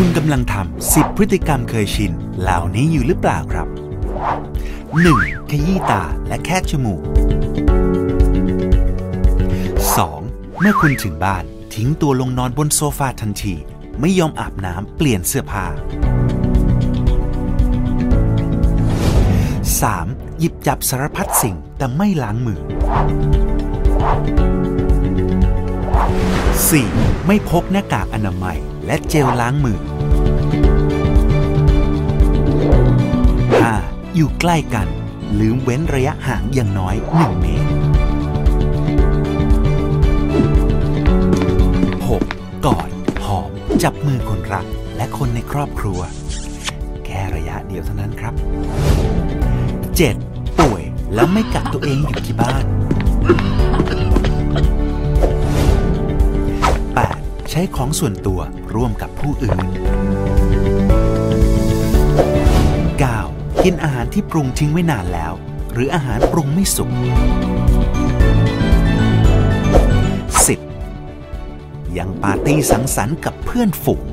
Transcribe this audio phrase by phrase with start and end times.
[0.00, 3.68] คุณกำลังทำสิบพฤติกรรมเคยชิน เหล่านี้อยู่หรือเปล่าครับ
[4.78, 5.50] 1.
[5.50, 7.02] ขยี้ตาและแค่จมูก
[10.20, 10.58] 2.
[10.60, 13.54] เมื่อคุณถึงบ้าน ทิ้งตัวลงนอนบนโซฟาทันที
[14.00, 15.64] ไม่ยอมอาบน้ำเปลี่ยนเสื้อผ้า
[20.02, 20.38] 3.
[20.38, 22.60] หยิบจับสารพัดสิ่งแต่ไม่ล้างมือ
[26.72, 27.26] 4.
[27.26, 29.78] ไม่พกหน้ากากอนามัย และเจลล้างมือ
[33.56, 34.16] 5.
[34.16, 34.88] อยู่ใกล้กัน
[35.40, 37.68] ลืมเว้นระยะห่างอย่างน้อย 1 เมตร
[42.14, 42.66] 6.
[42.66, 42.88] กอด
[43.24, 43.50] หอม
[43.82, 46.00] จับมือคนรัก และคนในครอบครัว
[47.04, 48.34] แค่ระยะเดียวเท่านั้นครับ
[49.86, 50.58] 7.
[50.60, 50.82] ป่วย
[51.14, 52.64] แล้วไม่กักตัวเองอยู่ที่บ้าน
[57.56, 58.40] ช้ของส่วนตัว
[58.74, 59.58] ร่วมกับผู้อื่น
[63.20, 63.64] 9.
[63.64, 65.32] กินอาหารที่ปรุงทิ้งไว้นานแล้ว
[65.72, 66.90] หรืออาหารปรุงไม่สุก
[70.84, 71.98] 10.
[71.98, 74.04] ยังปาร์ตี้สังสรรค์กับเพื่อนฝูง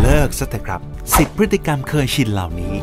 [0.00, 0.80] เลิกซะเถอะครับ
[1.16, 2.74] สิบพฤติกรรมเคยชินเหล่านี้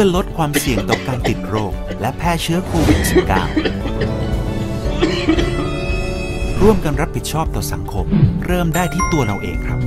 [0.00, 3.10] พื่อลดความเสี่ยงต่อการติดโรค และแพร่เชื้อโควิด -19
[6.62, 8.06] ร่วมกันรับผิดชอบต่อสังคม
[8.46, 9.78] เริ่มได้ที่ตัวเราเองครับ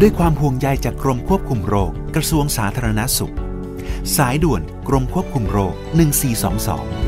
[0.00, 3.34] ด้วยความห่วงใยจากกรมควบคุมโรค กระทรวงสาธารณสุข
[4.16, 5.74] สายด่วนกรมควบคุมโรค
[6.44, 7.07] 1422